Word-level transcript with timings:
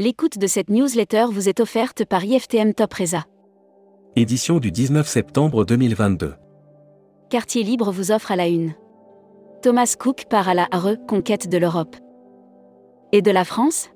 L'écoute 0.00 0.38
de 0.38 0.46
cette 0.46 0.70
newsletter 0.70 1.24
vous 1.28 1.48
est 1.48 1.58
offerte 1.58 2.04
par 2.04 2.24
IFTM 2.24 2.72
Top 2.72 2.94
Reza. 2.94 3.24
Édition 4.14 4.60
du 4.60 4.70
19 4.70 5.08
septembre 5.08 5.64
2022. 5.64 6.34
Quartier 7.30 7.64
Libre 7.64 7.90
vous 7.90 8.12
offre 8.12 8.30
à 8.30 8.36
la 8.36 8.46
une. 8.46 8.74
Thomas 9.60 9.96
Cook 9.98 10.26
part 10.30 10.48
à 10.48 10.54
la 10.54 10.68
reconquête 10.70 11.48
de 11.48 11.58
l'Europe. 11.58 11.96
Et 13.10 13.22
de 13.22 13.32
la 13.32 13.44
France? 13.44 13.90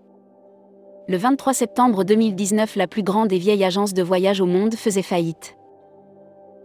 Le 1.07 1.17
23 1.17 1.55
septembre 1.55 2.03
2019, 2.03 2.75
la 2.75 2.89
plus 2.89 3.05
grande 3.05 3.33
et 3.33 3.39
vieille 3.39 3.63
agence 3.63 3.95
de 3.95 4.03
voyage 4.03 4.41
au 4.41 4.47
monde 4.47 4.75
faisait 4.75 5.03
faillite. 5.03 5.57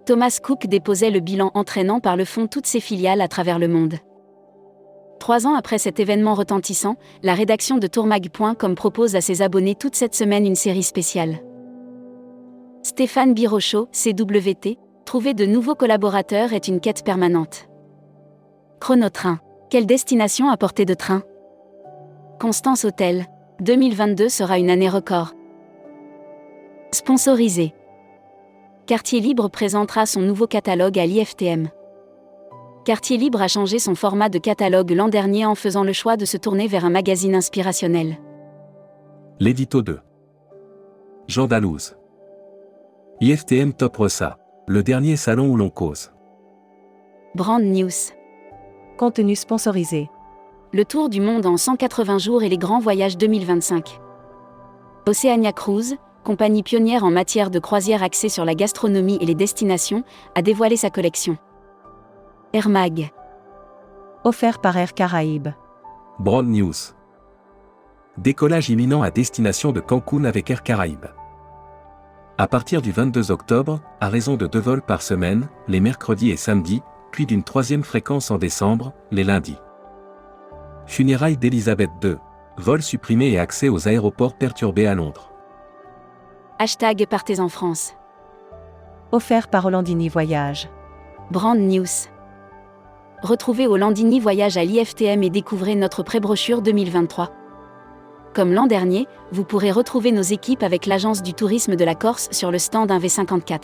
Thomas 0.07 0.39
Cook 0.41 0.65
déposait 0.65 1.11
le 1.11 1.19
bilan 1.19 1.51
entraînant 1.53 1.99
par 1.99 2.17
le 2.17 2.25
fond 2.25 2.47
toutes 2.47 2.65
ses 2.65 2.79
filiales 2.79 3.21
à 3.21 3.27
travers 3.27 3.59
le 3.59 3.67
monde. 3.67 3.97
Trois 5.27 5.45
ans 5.45 5.55
après 5.55 5.77
cet 5.77 5.99
événement 5.99 6.35
retentissant, 6.35 6.95
la 7.21 7.33
rédaction 7.33 7.79
de 7.79 7.87
tourmag.com 7.87 8.75
propose 8.75 9.17
à 9.17 9.19
ses 9.19 9.41
abonnés 9.41 9.75
toute 9.75 9.95
cette 9.95 10.15
semaine 10.15 10.45
une 10.45 10.55
série 10.55 10.83
spéciale. 10.83 11.39
Stéphane 12.81 13.33
Birochot, 13.33 13.89
CWT, 13.91 14.77
trouver 15.03 15.33
de 15.33 15.45
nouveaux 15.45 15.75
collaborateurs 15.75 16.53
est 16.53 16.69
une 16.69 16.79
quête 16.79 17.03
permanente. 17.03 17.67
Chronotrain. 18.79 19.41
Quelle 19.69 19.85
destination 19.85 20.49
à 20.49 20.55
portée 20.55 20.85
de 20.85 20.93
train? 20.93 21.23
Constance 22.39 22.85
Hôtel. 22.85 23.25
2022 23.59 24.29
sera 24.29 24.57
une 24.57 24.69
année 24.69 24.87
record. 24.87 25.33
Sponsorisé. 26.93 27.73
Quartier 28.85 29.19
Libre 29.19 29.49
présentera 29.49 30.05
son 30.05 30.21
nouveau 30.21 30.47
catalogue 30.47 30.97
à 30.97 31.05
l'IFTM. 31.05 31.67
Quartier 32.87 33.17
Libre 33.17 33.41
a 33.41 33.49
changé 33.49 33.79
son 33.79 33.95
format 33.95 34.29
de 34.29 34.39
catalogue 34.39 34.91
l'an 34.91 35.09
dernier 35.09 35.45
en 35.45 35.55
faisant 35.55 35.83
le 35.83 35.91
choix 35.91 36.15
de 36.15 36.23
se 36.23 36.37
tourner 36.37 36.67
vers 36.67 36.85
un 36.85 36.89
magazine 36.89 37.35
inspirationnel. 37.35 38.17
L'édito 39.41 39.81
2. 39.81 39.99
Jean 41.27 41.47
Dalouse. 41.47 41.97
IFTM 43.19 43.73
Top 43.73 43.97
Ressa, 43.97 44.37
le 44.67 44.83
dernier 44.83 45.17
salon 45.17 45.49
où 45.49 45.57
l'on 45.57 45.69
cause. 45.69 46.13
Brand 47.35 47.61
News. 47.61 48.13
Contenu 48.97 49.35
sponsorisé. 49.35 50.09
Le 50.71 50.85
tour 50.85 51.09
du 51.09 51.19
monde 51.19 51.45
en 51.45 51.57
180 51.57 52.19
jours 52.19 52.43
et 52.43 52.47
les 52.47 52.57
grands 52.57 52.79
voyages 52.79 53.17
2025. 53.17 53.99
Oceania 55.09 55.51
Cruise, 55.51 55.97
compagnie 56.23 56.63
pionnière 56.63 57.03
en 57.03 57.11
matière 57.11 57.49
de 57.49 57.59
croisière 57.59 58.01
axée 58.01 58.29
sur 58.29 58.45
la 58.45 58.55
gastronomie 58.55 59.17
et 59.19 59.25
les 59.25 59.35
destinations, 59.35 60.05
a 60.35 60.41
dévoilé 60.41 60.77
sa 60.77 60.89
collection. 60.89 61.37
Air 62.53 62.69
Mag. 62.69 63.11
Offert 64.23 64.59
par 64.59 64.77
Air 64.77 64.93
Caraïbes. 64.93 65.49
Broad 66.17 66.47
News. 66.47 66.73
Décollage 68.17 68.69
imminent 68.69 69.01
à 69.01 69.11
destination 69.11 69.73
de 69.73 69.81
Cancun 69.81 70.23
avec 70.23 70.49
Air 70.49 70.63
Caraïbes. 70.63 71.07
À 72.37 72.47
partir 72.47 72.81
du 72.81 72.93
22 72.93 73.31
octobre, 73.31 73.81
à 73.99 74.07
raison 74.07 74.37
de 74.37 74.47
deux 74.47 74.61
vols 74.61 74.81
par 74.81 75.01
semaine, 75.01 75.49
les 75.67 75.81
mercredis 75.81 76.29
et 76.29 76.37
samedis, 76.37 76.81
puis 77.11 77.25
d'une 77.25 77.43
troisième 77.43 77.83
fréquence 77.83 78.31
en 78.31 78.37
décembre, 78.37 78.93
les 79.11 79.25
lundis. 79.25 79.59
Funérailles 80.85 81.37
d'Elisabeth 81.37 81.91
II. 82.01 82.15
Vol 82.57 82.81
supprimé 82.81 83.27
et 83.31 83.39
accès 83.39 83.67
aux 83.67 83.89
aéroports 83.89 84.37
perturbés 84.37 84.87
à 84.87 84.95
Londres. 84.95 85.33
Hashtag 86.59 87.07
Partez 87.09 87.41
en 87.41 87.49
France. 87.49 87.93
Offert 89.11 89.49
par 89.49 89.65
Hollandini 89.65 90.07
Voyage. 90.07 90.69
Brand 91.29 91.59
News. 91.59 92.07
Retrouvez 93.23 93.65
au 93.65 93.77
Landini 93.77 94.19
Voyage 94.19 94.57
à 94.57 94.63
l'IFTM 94.63 95.23
et 95.23 95.31
découvrez 95.31 95.73
notre 95.73 96.03
pré-brochure 96.03 96.61
2023. 96.61 97.31
Comme 98.35 98.53
l'an 98.53 98.67
dernier, 98.67 99.07
vous 99.31 99.43
pourrez 99.43 99.71
retrouver 99.71 100.11
nos 100.11 100.21
équipes 100.21 100.61
avec 100.61 100.85
l'Agence 100.85 101.23
du 101.23 101.33
tourisme 101.33 101.75
de 101.75 101.83
la 101.83 101.95
Corse 101.95 102.27
sur 102.31 102.51
le 102.51 102.59
stand 102.59 102.91
1V54. 102.91 103.61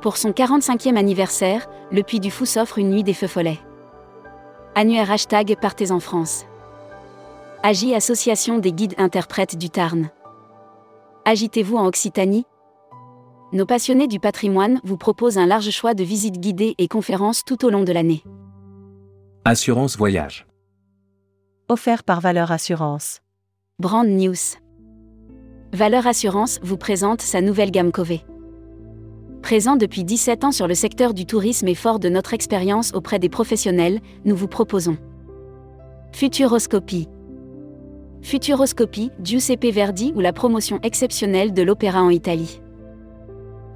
Pour 0.00 0.16
son 0.16 0.30
45e 0.30 0.96
anniversaire, 0.96 1.68
le 1.92 2.02
Puy 2.02 2.18
du 2.18 2.30
Fou 2.30 2.46
s'offre 2.46 2.78
une 2.78 2.90
nuit 2.90 3.04
des 3.04 3.12
feux 3.12 3.26
follets. 3.26 3.60
Annuaire 4.74 5.10
hashtag 5.10 5.56
Partez 5.60 5.90
en 5.90 6.00
France. 6.00 6.46
Agi 7.62 7.94
Association 7.94 8.58
des 8.58 8.72
guides 8.72 8.94
interprètes 8.96 9.58
du 9.58 9.68
Tarn. 9.68 10.08
Agitez-vous 11.26 11.76
en 11.76 11.86
Occitanie 11.86 12.46
nos 13.54 13.66
passionnés 13.66 14.08
du 14.08 14.18
patrimoine 14.18 14.80
vous 14.82 14.96
proposent 14.96 15.38
un 15.38 15.46
large 15.46 15.70
choix 15.70 15.94
de 15.94 16.02
visites 16.02 16.40
guidées 16.40 16.74
et 16.78 16.88
conférences 16.88 17.44
tout 17.44 17.64
au 17.64 17.70
long 17.70 17.84
de 17.84 17.92
l'année. 17.92 18.24
Assurance 19.44 19.96
voyage. 19.96 20.44
Offert 21.68 22.02
par 22.02 22.20
Valeur 22.20 22.50
Assurance. 22.50 23.20
Brand 23.78 24.08
News. 24.08 24.58
Valeur 25.72 26.08
Assurance 26.08 26.58
vous 26.62 26.76
présente 26.76 27.22
sa 27.22 27.40
nouvelle 27.40 27.70
gamme 27.70 27.92
Cové. 27.92 28.22
Présent 29.40 29.76
depuis 29.76 30.02
17 30.02 30.44
ans 30.44 30.52
sur 30.52 30.66
le 30.66 30.74
secteur 30.74 31.14
du 31.14 31.24
tourisme 31.24 31.68
et 31.68 31.74
fort 31.76 32.00
de 32.00 32.08
notre 32.08 32.34
expérience 32.34 32.92
auprès 32.92 33.20
des 33.20 33.28
professionnels, 33.28 34.00
nous 34.24 34.34
vous 34.34 34.48
proposons 34.48 34.96
Futuroscopie. 36.12 37.08
Futuroscopie, 38.20 39.12
Giuseppe 39.22 39.66
Verdi 39.66 40.12
ou 40.16 40.20
la 40.20 40.32
promotion 40.32 40.80
exceptionnelle 40.82 41.52
de 41.52 41.62
l'opéra 41.62 42.02
en 42.02 42.10
Italie. 42.10 42.60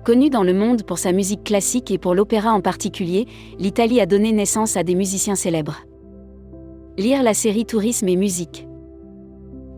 Connue 0.04 0.30
dans 0.30 0.42
le 0.42 0.54
monde 0.54 0.84
pour 0.84 0.98
sa 0.98 1.12
musique 1.12 1.44
classique 1.44 1.90
et 1.90 1.98
pour 1.98 2.14
l'opéra 2.14 2.52
en 2.52 2.60
particulier, 2.60 3.26
l'Italie 3.58 4.00
a 4.00 4.06
donné 4.06 4.32
naissance 4.32 4.76
à 4.76 4.82
des 4.82 4.94
musiciens 4.94 5.34
célèbres. 5.34 5.84
Lire 6.96 7.22
la 7.22 7.34
série 7.34 7.66
Tourisme 7.66 8.08
et 8.08 8.16
musique. 8.16 8.66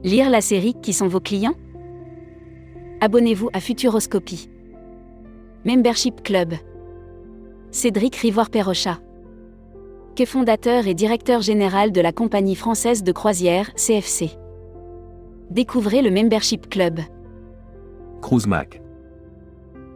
Lire 0.05 0.31
la 0.31 0.41
série 0.41 0.75
Qui 0.81 0.93
sont 0.93 1.09
vos 1.09 1.21
clients? 1.21 1.55
Abonnez-vous 3.01 3.51
à 3.53 3.61
Futuroscopie. 3.61 4.49
Membership 5.65 6.23
Club. 6.23 6.55
Cédric 7.71 8.17
Rivoire-Perrocha. 8.17 8.99
Que 10.17 10.25
fondateur 10.25 10.87
et 10.87 10.95
directeur 10.95 11.41
général 11.41 11.93
de 11.93 12.01
la 12.01 12.13
compagnie 12.13 12.57
française 12.57 13.03
de 13.03 13.13
croisière, 13.13 13.73
CFC. 13.75 14.31
Découvrez 15.51 16.03
le 16.03 16.11
Membership 16.11 16.69
Club. 16.69 17.01
Cruise 18.23 18.47
Mac 18.47 18.81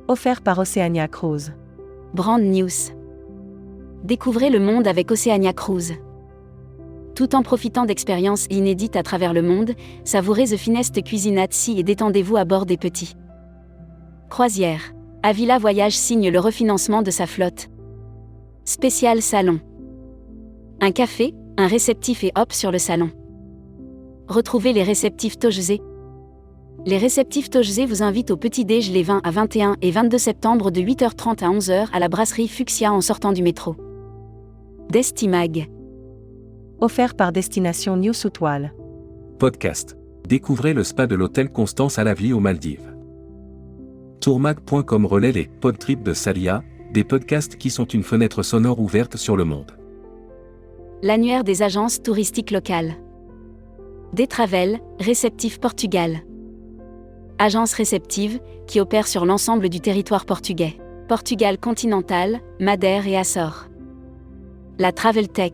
offert 0.08 0.42
par 0.42 0.58
Oceania 0.58 1.08
Cruise. 1.08 1.52
Brand 2.12 2.42
News. 2.42 2.92
Découvrez 4.04 4.50
le 4.50 4.60
monde 4.60 4.86
avec 4.86 5.10
Oceania 5.10 5.52
Cruise. 5.52 5.94
Tout 7.14 7.34
en 7.34 7.42
profitant 7.42 7.86
d'expériences 7.86 8.46
inédites 8.50 8.96
à 8.96 9.02
travers 9.02 9.32
le 9.32 9.42
monde, 9.42 9.72
savourez 10.04 10.44
The 10.44 10.56
Finest 10.56 11.02
Cuisinazzi 11.02 11.78
et 11.78 11.82
détendez-vous 11.82 12.36
à 12.36 12.44
bord 12.44 12.66
des 12.66 12.76
petits. 12.76 13.14
Croisière. 14.28 14.92
Avila 15.22 15.58
Voyage 15.58 15.96
signe 15.96 16.30
le 16.30 16.38
refinancement 16.38 17.02
de 17.02 17.10
sa 17.10 17.26
flotte. 17.26 17.68
Spécial 18.64 19.22
salon. 19.22 19.60
Un 20.80 20.90
café, 20.90 21.34
un 21.56 21.66
réceptif 21.66 22.24
et 22.24 22.32
hop 22.36 22.52
sur 22.52 22.70
le 22.70 22.78
salon. 22.78 23.10
Retrouvez 24.28 24.72
les 24.72 24.82
réceptifs 24.82 25.38
Tojze, 25.38 25.78
les 26.86 26.98
réceptifs 26.98 27.48
Tojze 27.48 27.80
vous 27.80 28.02
invitent 28.02 28.30
au 28.30 28.36
petit-déj 28.36 28.90
les 28.90 29.02
20 29.02 29.20
à 29.24 29.30
21 29.30 29.76
et 29.80 29.90
22 29.90 30.18
septembre 30.18 30.70
de 30.70 30.80
8h30 30.80 31.42
à 31.42 31.50
11h 31.50 31.86
à 31.92 31.98
la 31.98 32.08
brasserie 32.08 32.48
Fuxia 32.48 32.92
en 32.92 33.00
sortant 33.00 33.32
du 33.32 33.42
métro. 33.42 33.76
Destimag. 34.90 35.70
Offert 36.80 37.14
par 37.14 37.32
Destination 37.32 37.96
New 37.96 38.12
Soutwal. 38.12 38.74
Podcast. 39.38 39.96
Découvrez 40.28 40.74
le 40.74 40.84
spa 40.84 41.06
de 41.06 41.14
l'hôtel 41.14 41.50
Constance 41.50 41.98
à 41.98 42.04
la 42.04 42.14
vie 42.14 42.32
aux 42.32 42.40
Maldives. 42.40 42.94
Tourmag.com 44.20 45.06
relaie 45.06 45.32
les 45.32 45.48
podtrips 45.60 46.02
de 46.02 46.12
Salia, 46.12 46.62
des 46.92 47.04
podcasts 47.04 47.56
qui 47.56 47.70
sont 47.70 47.84
une 47.84 48.02
fenêtre 48.02 48.42
sonore 48.42 48.80
ouverte 48.80 49.16
sur 49.16 49.36
le 49.36 49.44
monde. 49.44 49.72
L'annuaire 51.02 51.44
des 51.44 51.62
agences 51.62 52.02
touristiques 52.02 52.50
locales. 52.50 52.94
Détravel, 54.12 54.80
réceptif 54.98 55.58
Portugal. 55.60 56.22
Agence 57.38 57.72
réceptive, 57.74 58.38
qui 58.68 58.78
opère 58.78 59.08
sur 59.08 59.26
l'ensemble 59.26 59.68
du 59.68 59.80
territoire 59.80 60.24
portugais. 60.24 60.78
Portugal 61.08 61.58
continental, 61.58 62.40
Madère 62.60 63.08
et 63.08 63.16
Açores. 63.16 63.66
La 64.78 64.92
Travel 64.92 65.28
Tech. 65.28 65.52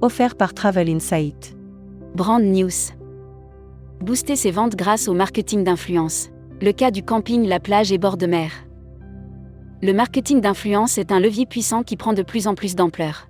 Offert 0.00 0.34
par 0.34 0.54
Travel 0.54 0.88
Insight. 0.88 1.54
Brand 2.14 2.42
News. 2.42 2.94
Booster 4.00 4.34
ses 4.34 4.50
ventes 4.50 4.76
grâce 4.76 5.08
au 5.08 5.14
marketing 5.14 5.62
d'influence. 5.62 6.30
Le 6.62 6.72
cas 6.72 6.90
du 6.90 7.02
camping 7.02 7.46
La 7.46 7.60
Plage 7.60 7.92
et 7.92 7.98
bord 7.98 8.16
de 8.16 8.26
mer. 8.26 8.50
Le 9.82 9.92
marketing 9.92 10.40
d'influence 10.40 10.96
est 10.96 11.12
un 11.12 11.20
levier 11.20 11.44
puissant 11.44 11.82
qui 11.82 11.98
prend 11.98 12.14
de 12.14 12.22
plus 12.22 12.46
en 12.46 12.54
plus 12.54 12.74
d'ampleur. 12.74 13.28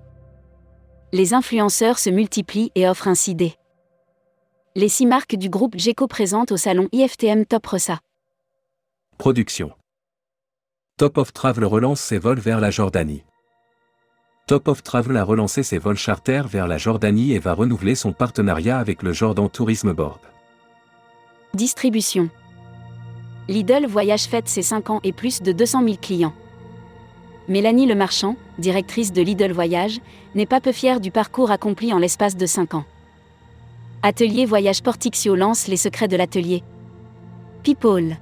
Les 1.13 1.35
influenceurs 1.35 1.99
se 1.99 2.09
multiplient 2.09 2.71
et 2.77 2.89
offrent 2.89 3.09
ainsi 3.09 3.35
des 3.35 3.55
les 4.77 4.91
six 4.91 5.07
marques 5.07 5.37
du 5.37 5.49
groupe 5.49 5.75
GECO 5.79 6.07
présentent 6.07 6.53
au 6.53 6.59
salon 6.59 6.87
IFTM 6.93 7.47
Top 7.47 7.65
Ressa. 7.65 7.99
Production. 9.17 9.73
Top 10.99 11.17
of 11.17 11.33
Travel 11.33 11.65
relance 11.65 11.99
ses 11.99 12.19
vols 12.19 12.39
vers 12.39 12.61
la 12.61 12.71
Jordanie. 12.71 13.25
Top 14.47 14.69
of 14.69 14.83
Travel 14.83 15.17
a 15.17 15.25
relancé 15.25 15.63
ses 15.63 15.79
vols 15.79 15.97
charter 15.97 16.43
vers 16.47 16.69
la 16.69 16.77
Jordanie 16.77 17.33
et 17.33 17.39
va 17.39 17.55
renouveler 17.55 17.95
son 17.95 18.13
partenariat 18.13 18.79
avec 18.79 19.03
le 19.03 19.15
Jordan 19.15 19.49
Tourism 19.49 19.95
Board. 19.95 20.21
Distribution. 21.55 22.29
Lidl 23.49 23.87
Voyage 23.87 24.25
fête 24.25 24.47
ses 24.47 24.61
5 24.61 24.91
ans 24.91 25.01
et 25.05 25.15
plus 25.15 25.41
de 25.41 25.53
200 25.53 25.85
000 25.85 25.97
clients. 25.97 26.35
Mélanie 27.49 27.87
Lemarchand, 27.87 28.37
directrice 28.59 29.15
de 29.15 29.23
Lidl 29.23 29.53
Voyage, 29.53 30.01
n'est 30.35 30.45
pas 30.45 30.61
peu 30.61 30.73
fière 30.73 31.01
du 31.01 31.11
parcours 31.11 31.51
accompli 31.51 31.95
en 31.95 31.99
l'espace 31.99 32.37
de 32.37 32.45
5 32.45 32.75
ans. 32.75 32.85
Atelier 34.09 34.47
Voyage 34.47 34.85
Portixio 34.85 35.35
lance 35.35 35.67
les 35.67 35.77
secrets 35.77 36.07
de 36.07 36.17
l'atelier. 36.17 36.63
People. 37.65 38.17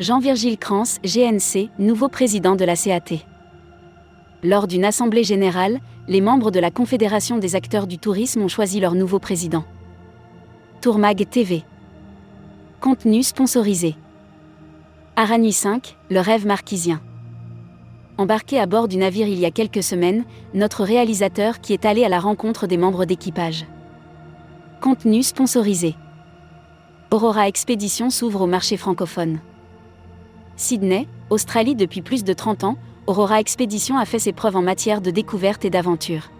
Jean-Virgile 0.00 0.56
Crans, 0.56 0.98
GNC, 1.04 1.68
nouveau 1.78 2.08
président 2.08 2.56
de 2.56 2.64
la 2.64 2.74
CAT. 2.74 3.18
Lors 4.42 4.66
d'une 4.66 4.86
assemblée 4.86 5.24
générale, 5.24 5.78
les 6.08 6.22
membres 6.22 6.50
de 6.50 6.58
la 6.58 6.70
Confédération 6.70 7.36
des 7.36 7.54
acteurs 7.54 7.86
du 7.86 7.98
tourisme 7.98 8.40
ont 8.40 8.48
choisi 8.48 8.80
leur 8.80 8.94
nouveau 8.94 9.18
président. 9.18 9.64
Tourmag 10.80 11.28
TV. 11.28 11.64
Contenu 12.80 13.22
sponsorisé. 13.22 13.94
Arani 15.16 15.52
5, 15.52 15.98
le 16.08 16.20
rêve 16.20 16.46
marquisien. 16.46 17.02
Embarqué 18.16 18.58
à 18.58 18.64
bord 18.64 18.88
du 18.88 18.96
navire 18.96 19.28
il 19.28 19.38
y 19.38 19.44
a 19.44 19.50
quelques 19.50 19.82
semaines, 19.82 20.24
notre 20.54 20.82
réalisateur 20.82 21.60
qui 21.60 21.74
est 21.74 21.84
allé 21.84 22.04
à 22.04 22.08
la 22.08 22.20
rencontre 22.20 22.66
des 22.66 22.78
membres 22.78 23.04
d'équipage. 23.04 23.66
Contenu 24.82 25.22
sponsorisé. 25.22 25.94
Aurora 27.12 27.46
Expédition 27.46 28.10
s'ouvre 28.10 28.40
au 28.40 28.46
marché 28.48 28.76
francophone. 28.76 29.38
Sydney, 30.56 31.06
Australie 31.30 31.76
depuis 31.76 32.02
plus 32.02 32.24
de 32.24 32.32
30 32.32 32.64
ans, 32.64 32.76
Aurora 33.06 33.38
Expédition 33.38 33.96
a 33.96 34.04
fait 34.06 34.18
ses 34.18 34.32
preuves 34.32 34.56
en 34.56 34.62
matière 34.62 35.00
de 35.00 35.12
découverte 35.12 35.64
et 35.64 35.70
d'aventure. 35.70 36.32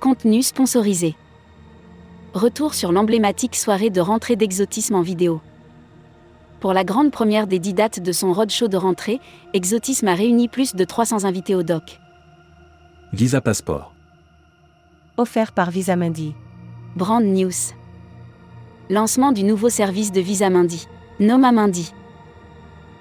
Contenu 0.00 0.42
sponsorisé. 0.42 1.14
Retour 2.34 2.74
sur 2.74 2.90
l'emblématique 2.90 3.54
soirée 3.54 3.90
de 3.90 4.00
rentrée 4.00 4.34
d'exotisme 4.34 4.96
en 4.96 5.02
vidéo. 5.02 5.40
Pour 6.58 6.72
la 6.72 6.82
grande 6.82 7.12
première 7.12 7.46
des 7.46 7.60
dix 7.60 7.72
dates 7.72 8.00
de 8.00 8.10
son 8.10 8.32
roadshow 8.32 8.66
de 8.66 8.76
rentrée, 8.76 9.20
Exotisme 9.52 10.08
a 10.08 10.14
réuni 10.16 10.48
plus 10.48 10.74
de 10.74 10.84
300 10.84 11.24
invités 11.24 11.54
au 11.54 11.62
doc. 11.62 12.00
Visa 13.12 13.40
Passport. 13.40 13.94
Offert 15.16 15.52
par 15.52 15.70
Visa 15.70 15.94
Mundi. 15.94 16.34
Brand 16.96 17.22
News. 17.22 17.74
Lancement 18.90 19.30
du 19.30 19.44
nouveau 19.44 19.68
service 19.68 20.10
de 20.10 20.20
Visa 20.20 20.50
Mundi. 20.50 20.88
Noma 21.20 21.52
Mundi. 21.52 21.92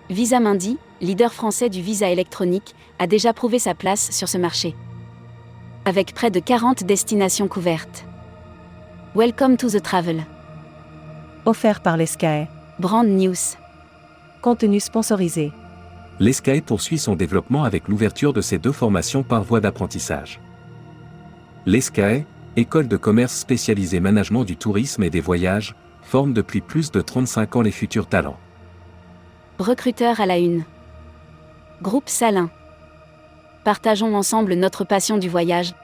Visa 0.10 0.40
Mundi, 0.40 0.78
leader 1.02 1.34
français 1.34 1.70
du 1.70 1.82
visa 1.82 2.10
électronique, 2.10 2.76
a 3.00 3.08
déjà 3.08 3.34
prouvé 3.34 3.60
sa 3.60 3.74
place 3.74 4.12
sur 4.12 4.28
ce 4.28 4.38
marché. 4.38 4.76
Avec 5.86 6.14
près 6.14 6.30
de 6.30 6.40
40 6.40 6.84
destinations 6.84 7.48
couvertes. 7.48 8.06
Welcome 9.16 9.58
to 9.58 9.70
the 9.70 9.82
travel. 9.82 10.26
Offert 11.46 11.82
par 11.82 11.98
l'ESCAE. 11.98 12.48
Brand 12.80 13.08
News. 13.08 13.56
Contenu 14.42 14.80
sponsorisé. 14.80 15.52
L'ESCAE 16.20 16.62
poursuit 16.62 17.00
son 17.00 17.16
développement 17.16 17.64
avec 17.64 17.88
l'ouverture 17.88 18.34
de 18.34 18.42
ses 18.42 18.60
deux 18.60 18.74
formations 18.74 19.24
par 19.24 19.44
voie 19.44 19.62
d'apprentissage. 19.62 20.40
L'ESCAE, 21.66 22.26
école 22.58 22.88
de 22.88 22.98
commerce 22.98 23.36
spécialisée 23.36 24.00
management 24.00 24.44
du 24.44 24.58
tourisme 24.58 25.04
et 25.04 25.12
des 25.12 25.22
voyages, 25.22 25.76
forme 26.02 26.34
depuis 26.34 26.62
plus 26.62 26.90
de 26.92 27.02
35 27.02 27.56
ans 27.56 27.62
les 27.62 27.70
futurs 27.72 28.08
talents. 28.08 28.40
Recruteur 29.60 30.20
à 30.20 30.26
la 30.26 30.40
une. 30.40 30.64
Groupe 31.84 32.10
Salin. 32.10 32.50
Partageons 33.64 34.16
ensemble 34.16 34.56
notre 34.56 34.86
passion 34.86 35.20
du 35.20 35.30
voyage. 35.30 35.76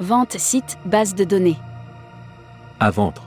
Vente 0.00 0.36
site, 0.38 0.76
base 0.84 1.14
de 1.14 1.24
données. 1.24 1.56
À 2.78 2.90
vendre. 2.90 3.22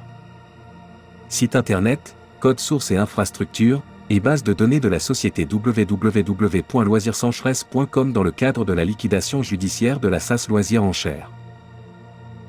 Site 1.30 1.56
internet, 1.56 2.16
code 2.40 2.60
source 2.60 2.92
et 2.92 2.98
infrastructure, 2.98 3.82
et 4.12 4.20
base 4.20 4.44
de 4.44 4.54
données 4.54 4.80
de 4.80 4.90
la 4.90 5.00
société 5.00 5.48
www.loisirsencheresse.com 5.52 8.14
dans 8.14 8.24
le 8.24 8.32
cadre 8.32 8.64
de 8.66 8.74
la 8.74 8.86
liquidation 8.86 9.42
judiciaire 9.42 10.00
de 10.00 10.08
la 10.08 10.20
SAS 10.20 10.50
Loisirs 10.50 10.84
en 10.84 10.94
chair. 10.94 11.32